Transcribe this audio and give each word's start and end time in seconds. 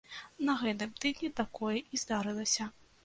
На 0.47 0.53
гэтым 0.61 0.95
тыдні 1.03 1.29
такое 1.41 1.75
і 1.93 2.03
здарылася. 2.05 2.69